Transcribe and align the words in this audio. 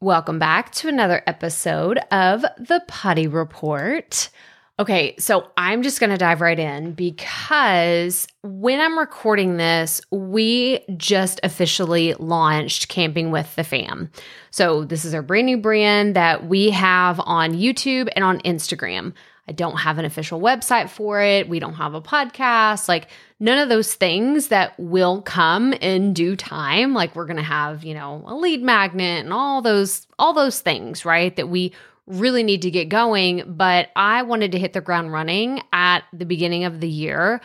Welcome 0.00 0.38
back 0.38 0.70
to 0.74 0.88
another 0.88 1.24
episode 1.26 1.98
of 2.12 2.42
the 2.56 2.80
Putty 2.86 3.26
Report. 3.26 4.30
Okay, 4.78 5.16
so 5.18 5.50
I'm 5.56 5.82
just 5.82 5.98
going 5.98 6.10
to 6.10 6.16
dive 6.16 6.40
right 6.40 6.56
in 6.56 6.92
because 6.92 8.28
when 8.44 8.80
I'm 8.80 8.96
recording 8.96 9.56
this, 9.56 10.00
we 10.12 10.84
just 10.96 11.40
officially 11.42 12.14
launched 12.14 12.86
Camping 12.86 13.32
with 13.32 13.52
the 13.56 13.64
Fam. 13.64 14.12
So, 14.52 14.84
this 14.84 15.04
is 15.04 15.14
our 15.14 15.22
brand 15.22 15.46
new 15.46 15.58
brand 15.58 16.14
that 16.14 16.46
we 16.46 16.70
have 16.70 17.20
on 17.24 17.54
YouTube 17.54 18.08
and 18.14 18.24
on 18.24 18.38
Instagram. 18.42 19.14
I 19.48 19.52
don't 19.52 19.78
have 19.78 19.98
an 19.98 20.04
official 20.04 20.40
website 20.40 20.90
for 20.90 21.22
it. 21.22 21.48
We 21.48 21.58
don't 21.58 21.74
have 21.74 21.94
a 21.94 22.02
podcast. 22.02 22.86
Like, 22.86 23.08
none 23.40 23.58
of 23.58 23.70
those 23.70 23.94
things 23.94 24.48
that 24.48 24.78
will 24.78 25.22
come 25.22 25.72
in 25.72 26.12
due 26.12 26.36
time. 26.36 26.92
Like, 26.92 27.16
we're 27.16 27.24
going 27.24 27.38
to 27.38 27.42
have, 27.42 27.82
you 27.82 27.94
know, 27.94 28.22
a 28.26 28.34
lead 28.34 28.62
magnet 28.62 29.24
and 29.24 29.32
all 29.32 29.62
those, 29.62 30.06
all 30.18 30.34
those 30.34 30.60
things, 30.60 31.06
right? 31.06 31.34
That 31.36 31.48
we 31.48 31.72
really 32.06 32.42
need 32.42 32.62
to 32.62 32.70
get 32.70 32.90
going. 32.90 33.44
But 33.46 33.88
I 33.96 34.22
wanted 34.22 34.52
to 34.52 34.58
hit 34.58 34.74
the 34.74 34.82
ground 34.82 35.12
running 35.12 35.62
at 35.72 36.04
the 36.12 36.26
beginning 36.26 36.64
of 36.64 36.80
the 36.80 36.88
year. 36.88 37.40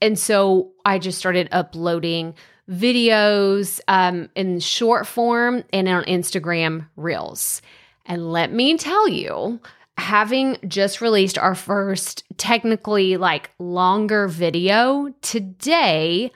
And 0.00 0.16
so 0.16 0.70
I 0.84 1.00
just 1.00 1.18
started 1.18 1.48
uploading 1.50 2.34
videos 2.70 3.80
um, 3.88 4.28
in 4.36 4.60
short 4.60 5.08
form 5.08 5.64
and 5.72 5.88
on 5.88 6.04
Instagram 6.04 6.86
reels. 6.94 7.62
And 8.06 8.30
let 8.32 8.52
me 8.52 8.76
tell 8.78 9.08
you, 9.08 9.60
having 9.98 10.56
just 10.66 11.00
released 11.00 11.36
our 11.36 11.54
first 11.54 12.22
technically 12.38 13.16
like 13.16 13.50
longer 13.58 14.28
video 14.28 15.12
today, 15.22 16.30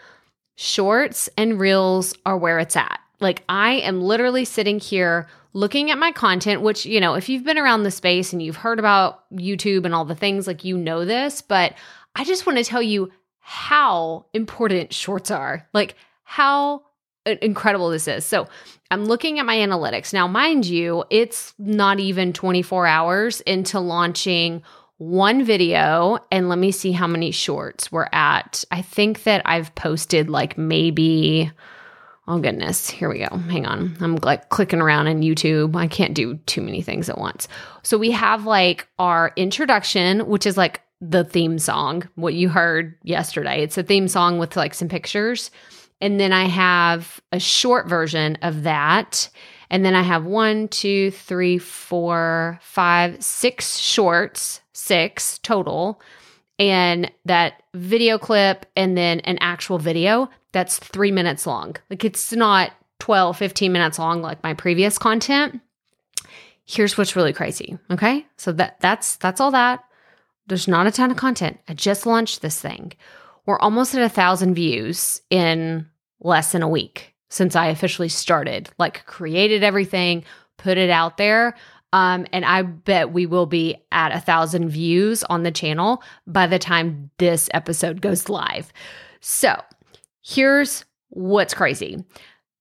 shorts 0.56 1.28
and 1.38 1.58
reels 1.58 2.14
are 2.26 2.36
where 2.36 2.58
it's 2.58 2.76
at. 2.76 3.00
Like 3.20 3.44
I 3.48 3.74
am 3.74 4.00
literally 4.00 4.44
sitting 4.44 4.80
here 4.80 5.28
looking 5.52 5.90
at 5.90 5.98
my 5.98 6.10
content, 6.10 6.62
which, 6.62 6.84
you 6.84 7.00
know, 7.00 7.14
if 7.14 7.28
you've 7.28 7.44
been 7.44 7.58
around 7.58 7.84
the 7.84 7.90
space 7.90 8.32
and 8.32 8.42
you've 8.42 8.56
heard 8.56 8.80
about 8.80 9.30
YouTube 9.32 9.84
and 9.84 9.94
all 9.94 10.04
the 10.04 10.16
things, 10.16 10.46
like 10.46 10.64
you 10.64 10.76
know 10.76 11.04
this, 11.04 11.40
but 11.40 11.74
I 12.16 12.24
just 12.24 12.46
want 12.46 12.58
to 12.58 12.64
tell 12.64 12.82
you 12.82 13.12
how 13.38 14.26
important 14.34 14.92
shorts 14.92 15.30
are. 15.30 15.68
Like 15.72 15.94
how 16.24 16.82
incredible 17.26 17.90
this 17.90 18.08
is. 18.08 18.24
So 18.24 18.48
I'm 18.90 19.04
looking 19.04 19.38
at 19.38 19.46
my 19.46 19.56
analytics. 19.56 20.12
Now, 20.12 20.26
mind 20.26 20.66
you, 20.66 21.04
it's 21.10 21.54
not 21.58 22.00
even 22.00 22.32
24 22.32 22.86
hours 22.86 23.40
into 23.42 23.80
launching 23.80 24.62
one 24.98 25.44
video. 25.44 26.18
And 26.30 26.48
let 26.48 26.58
me 26.58 26.70
see 26.70 26.92
how 26.92 27.06
many 27.06 27.30
shorts 27.30 27.90
we're 27.90 28.08
at. 28.12 28.64
I 28.70 28.82
think 28.82 29.24
that 29.24 29.42
I've 29.44 29.74
posted 29.74 30.30
like 30.30 30.56
maybe. 30.56 31.50
Oh 32.28 32.38
goodness, 32.38 32.88
here 32.88 33.08
we 33.08 33.18
go. 33.18 33.36
Hang 33.36 33.66
on. 33.66 33.96
I'm 34.00 34.16
like 34.16 34.48
clicking 34.48 34.80
around 34.80 35.08
in 35.08 35.22
YouTube. 35.22 35.74
I 35.74 35.88
can't 35.88 36.14
do 36.14 36.36
too 36.46 36.62
many 36.62 36.80
things 36.80 37.08
at 37.08 37.18
once. 37.18 37.48
So 37.82 37.98
we 37.98 38.12
have 38.12 38.46
like 38.46 38.86
our 38.98 39.32
introduction, 39.34 40.20
which 40.28 40.46
is 40.46 40.56
like 40.56 40.82
the 41.00 41.24
theme 41.24 41.58
song, 41.58 42.08
what 42.14 42.34
you 42.34 42.48
heard 42.48 42.96
yesterday. 43.02 43.62
It's 43.62 43.76
a 43.76 43.82
theme 43.82 44.06
song 44.06 44.38
with 44.38 44.56
like 44.56 44.72
some 44.72 44.88
pictures. 44.88 45.50
And 46.02 46.18
then 46.18 46.32
I 46.32 46.46
have 46.46 47.20
a 47.30 47.38
short 47.38 47.86
version 47.86 48.36
of 48.42 48.64
that. 48.64 49.30
And 49.70 49.84
then 49.84 49.94
I 49.94 50.02
have 50.02 50.24
one, 50.24 50.66
two, 50.66 51.12
three, 51.12 51.58
four, 51.58 52.58
five, 52.60 53.22
six 53.22 53.78
shorts, 53.78 54.60
six 54.72 55.38
total. 55.38 56.02
And 56.58 57.10
that 57.24 57.62
video 57.72 58.18
clip 58.18 58.66
and 58.76 58.98
then 58.98 59.20
an 59.20 59.38
actual 59.40 59.78
video 59.78 60.28
that's 60.50 60.78
three 60.78 61.12
minutes 61.12 61.46
long. 61.46 61.76
Like 61.88 62.04
it's 62.04 62.32
not 62.32 62.72
12, 62.98 63.36
15 63.38 63.72
minutes 63.72 63.98
long 63.98 64.22
like 64.22 64.42
my 64.42 64.54
previous 64.54 64.98
content. 64.98 65.60
Here's 66.64 66.98
what's 66.98 67.16
really 67.16 67.32
crazy. 67.32 67.78
Okay. 67.92 68.26
So 68.36 68.50
that 68.52 68.80
that's 68.80 69.16
that's 69.16 69.40
all 69.40 69.52
that. 69.52 69.84
There's 70.48 70.66
not 70.66 70.88
a 70.88 70.90
ton 70.90 71.12
of 71.12 71.16
content. 71.16 71.60
I 71.68 71.74
just 71.74 72.06
launched 72.06 72.42
this 72.42 72.60
thing. 72.60 72.92
We're 73.46 73.58
almost 73.58 73.94
at 73.94 74.02
a 74.02 74.08
thousand 74.08 74.54
views 74.54 75.20
in 75.30 75.86
less 76.22 76.52
than 76.52 76.62
a 76.62 76.68
week 76.68 77.14
since 77.30 77.56
I 77.56 77.68
officially 77.68 78.08
started, 78.08 78.70
like 78.78 79.06
created 79.06 79.64
everything, 79.64 80.24
put 80.58 80.76
it 80.78 80.90
out 80.90 81.16
there. 81.16 81.54
Um, 81.94 82.26
and 82.32 82.44
I 82.44 82.62
bet 82.62 83.12
we 83.12 83.26
will 83.26 83.46
be 83.46 83.76
at 83.90 84.12
a 84.12 84.20
thousand 84.20 84.68
views 84.68 85.24
on 85.24 85.42
the 85.42 85.50
channel 85.50 86.02
by 86.26 86.46
the 86.46 86.58
time 86.58 87.10
this 87.18 87.48
episode 87.52 88.00
goes 88.00 88.28
live. 88.28 88.72
So 89.20 89.60
here's 90.22 90.84
what's 91.08 91.54
crazy. 91.54 92.04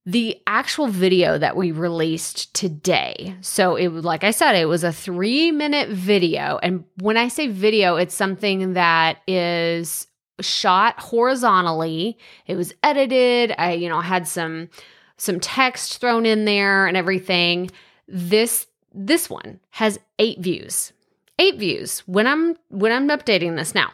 The 0.05 0.41
actual 0.47 0.87
video 0.87 1.37
that 1.37 1.55
we 1.55 1.71
released 1.71 2.53
today. 2.53 3.35
So 3.41 3.75
it 3.75 3.89
was 3.89 4.03
like 4.03 4.23
I 4.23 4.31
said, 4.31 4.55
it 4.55 4.65
was 4.65 4.83
a 4.83 4.91
three 4.91 5.51
minute 5.51 5.89
video. 5.89 6.59
And 6.63 6.85
when 7.01 7.17
I 7.17 7.27
say 7.27 7.47
video, 7.47 7.97
it's 7.97 8.15
something 8.15 8.73
that 8.73 9.19
is 9.27 10.07
shot 10.41 10.99
horizontally. 10.99 12.17
It 12.47 12.55
was 12.55 12.73
edited. 12.83 13.53
I, 13.57 13.73
you 13.73 13.89
know, 13.89 14.01
had 14.01 14.27
some 14.27 14.69
some 15.17 15.39
text 15.39 15.99
thrown 15.99 16.25
in 16.25 16.45
there 16.45 16.87
and 16.87 16.97
everything. 16.97 17.69
This 18.07 18.67
this 18.93 19.29
one 19.29 19.59
has 19.69 19.99
8 20.19 20.39
views. 20.39 20.91
8 21.39 21.57
views 21.57 21.99
when 22.01 22.27
I'm 22.27 22.57
when 22.69 22.91
I'm 22.91 23.09
updating 23.09 23.55
this 23.55 23.73
now. 23.75 23.91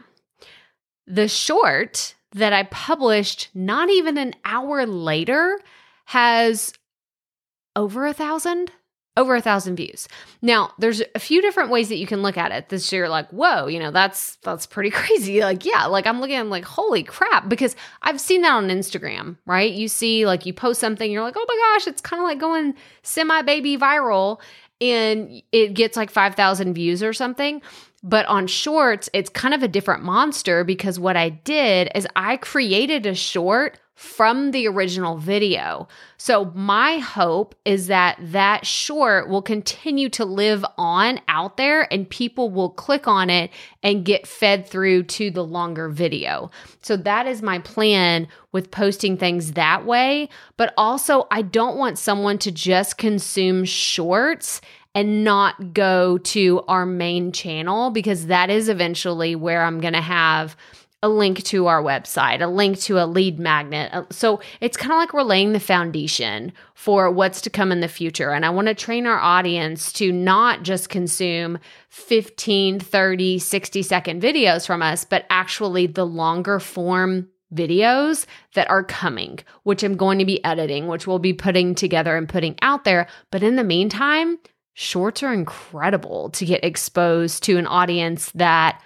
The 1.05 1.27
short 1.27 2.15
that 2.33 2.53
I 2.53 2.63
published 2.63 3.49
not 3.53 3.89
even 3.89 4.17
an 4.17 4.35
hour 4.43 4.85
later 4.85 5.59
has 6.05 6.73
over 7.75 8.05
a 8.05 8.13
thousand 8.13 8.71
over 9.17 9.35
a 9.35 9.41
thousand 9.41 9.75
views. 9.75 10.07
Now, 10.41 10.71
there's 10.77 11.01
a 11.15 11.19
few 11.19 11.41
different 11.41 11.71
ways 11.71 11.89
that 11.89 11.97
you 11.97 12.07
can 12.07 12.21
look 12.21 12.37
at 12.37 12.51
it. 12.51 12.69
This 12.69 12.91
year, 12.93 13.09
like, 13.09 13.29
whoa, 13.31 13.67
you 13.67 13.79
know, 13.79 13.91
that's 13.91 14.35
that's 14.37 14.65
pretty 14.65 14.89
crazy. 14.91 15.41
Like, 15.41 15.65
yeah, 15.65 15.87
like 15.87 16.07
I'm 16.07 16.21
looking 16.21 16.37
I'm 16.37 16.49
like, 16.49 16.63
holy 16.63 17.03
crap, 17.03 17.49
because 17.49 17.75
I've 18.01 18.21
seen 18.21 18.43
that 18.43 18.53
on 18.53 18.69
Instagram, 18.69 19.37
right? 19.45 19.71
You 19.73 19.89
see, 19.89 20.25
like, 20.25 20.45
you 20.45 20.53
post 20.53 20.79
something, 20.79 21.11
you're 21.11 21.23
like, 21.23 21.35
oh 21.35 21.45
my 21.47 21.73
gosh, 21.73 21.87
it's 21.87 22.01
kind 22.01 22.21
of 22.21 22.25
like 22.25 22.39
going 22.39 22.75
semi 23.01 23.41
baby 23.41 23.77
viral, 23.77 24.39
and 24.79 25.41
it 25.51 25.73
gets 25.73 25.97
like 25.97 26.11
five 26.11 26.35
thousand 26.35 26.75
views 26.75 27.03
or 27.03 27.11
something. 27.11 27.61
But 28.03 28.27
on 28.27 28.47
shorts, 28.47 29.09
it's 29.11 29.29
kind 29.29 29.53
of 29.53 29.63
a 29.63 29.67
different 29.67 30.03
monster 30.03 30.63
because 30.63 30.99
what 30.99 31.17
I 31.17 31.29
did 31.29 31.89
is 31.95 32.07
I 32.15 32.37
created 32.37 33.05
a 33.05 33.15
short 33.15 33.79
from 33.97 34.51
the 34.51 34.67
original 34.67 35.17
video. 35.17 35.87
So, 36.17 36.51
my 36.53 36.99
hope 36.99 37.55
is 37.65 37.87
that 37.87 38.15
that 38.21 38.63
short 38.63 39.27
will 39.27 39.41
continue 39.41 40.07
to 40.09 40.23
live 40.23 40.63
on 40.77 41.19
out 41.27 41.57
there 41.57 41.91
and 41.91 42.07
people 42.07 42.51
will 42.51 42.69
click 42.69 43.07
on 43.07 43.31
it 43.31 43.49
and 43.81 44.05
get 44.05 44.27
fed 44.27 44.67
through 44.67 45.03
to 45.03 45.31
the 45.31 45.43
longer 45.43 45.89
video. 45.89 46.51
So, 46.83 46.95
that 46.95 47.25
is 47.25 47.41
my 47.41 47.57
plan 47.57 48.27
with 48.51 48.69
posting 48.69 49.17
things 49.17 49.53
that 49.53 49.83
way. 49.87 50.29
But 50.57 50.75
also, 50.77 51.25
I 51.31 51.41
don't 51.41 51.77
want 51.77 51.97
someone 51.97 52.37
to 52.39 52.51
just 52.51 52.99
consume 52.99 53.65
shorts 53.65 54.61
and 54.93 55.23
not 55.23 55.73
go 55.73 56.19
to 56.19 56.61
our 56.67 56.85
main 56.85 57.31
channel 57.31 57.89
because 57.89 58.27
that 58.27 58.51
is 58.51 58.69
eventually 58.69 59.35
where 59.35 59.63
I'm 59.63 59.79
going 59.81 59.93
to 59.93 60.01
have 60.01 60.55
a 61.03 61.09
link 61.09 61.43
to 61.43 61.67
our 61.67 61.81
website, 61.81 62.41
a 62.41 62.47
link 62.47 62.79
to 62.79 62.97
a 62.97 63.05
lead 63.05 63.37
magnet. 63.37 63.91
Uh, 63.93 64.03
so 64.09 64.41
it's 64.61 64.77
kind 64.77 64.91
of 64.91 64.97
like 64.97 65.13
we're 65.13 65.21
laying 65.21 65.53
the 65.53 65.59
foundation 65.59 66.51
for 66.73 67.11
what's 67.11 67.39
to 67.41 67.51
come 67.51 67.71
in 67.71 67.81
the 67.81 67.87
future. 67.87 68.31
And 68.31 68.43
I 68.43 68.49
want 68.49 68.67
to 68.67 68.73
train 68.73 69.05
our 69.05 69.19
audience 69.19 69.93
to 69.93 70.11
not 70.11 70.63
just 70.63 70.89
consume 70.89 71.59
15, 71.89 72.79
30, 72.79 73.39
60 73.39 73.83
second 73.83 74.21
videos 74.21 74.65
from 74.65 74.81
us, 74.81 75.05
but 75.05 75.25
actually 75.29 75.85
the 75.85 76.05
longer 76.05 76.59
form 76.59 77.27
videos 77.53 78.25
that 78.55 78.69
are 78.69 78.83
coming, 78.83 79.39
which 79.63 79.83
I'm 79.83 79.95
going 79.95 80.17
to 80.17 80.25
be 80.25 80.43
editing, 80.43 80.87
which 80.87 81.05
we'll 81.05 81.19
be 81.19 81.33
putting 81.33 81.75
together 81.75 82.17
and 82.17 82.27
putting 82.27 82.55
out 82.63 82.85
there. 82.85 83.07
But 83.31 83.43
in 83.43 83.55
the 83.55 83.63
meantime, 83.63 84.39
shorts 84.73 85.21
are 85.21 85.33
incredible 85.33 86.29
to 86.31 86.45
get 86.45 86.63
exposed 86.63 87.43
to 87.43 87.57
an 87.57 87.67
audience 87.67 88.31
that 88.31 88.81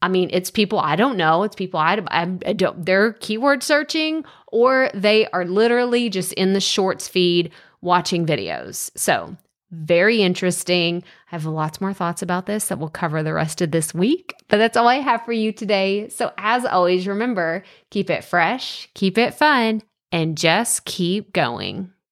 I 0.00 0.08
mean, 0.08 0.30
it's 0.32 0.50
people 0.50 0.78
I 0.78 0.96
don't 0.96 1.16
know. 1.16 1.42
It's 1.42 1.56
people 1.56 1.80
I, 1.80 2.00
I, 2.10 2.24
don't, 2.24 2.84
they're 2.84 3.14
keyword 3.14 3.62
searching 3.62 4.24
or 4.48 4.90
they 4.94 5.26
are 5.28 5.44
literally 5.44 6.08
just 6.08 6.32
in 6.34 6.52
the 6.52 6.60
shorts 6.60 7.08
feed 7.08 7.50
watching 7.80 8.26
videos. 8.26 8.90
So, 8.96 9.36
very 9.70 10.22
interesting. 10.22 11.02
I 11.30 11.34
have 11.34 11.44
lots 11.44 11.78
more 11.80 11.92
thoughts 11.92 12.22
about 12.22 12.46
this 12.46 12.68
that 12.68 12.78
we'll 12.78 12.88
cover 12.88 13.22
the 13.22 13.34
rest 13.34 13.60
of 13.60 13.70
this 13.70 13.92
week, 13.92 14.32
but 14.48 14.56
that's 14.56 14.78
all 14.78 14.88
I 14.88 14.96
have 14.96 15.26
for 15.26 15.32
you 15.32 15.52
today. 15.52 16.08
So, 16.08 16.32
as 16.38 16.64
always, 16.64 17.06
remember 17.06 17.64
keep 17.90 18.08
it 18.08 18.24
fresh, 18.24 18.88
keep 18.94 19.18
it 19.18 19.34
fun, 19.34 19.82
and 20.10 20.38
just 20.38 20.84
keep 20.86 21.32
going. 21.32 21.92